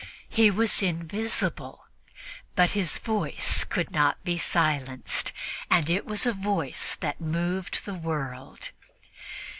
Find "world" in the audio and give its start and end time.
7.93-8.71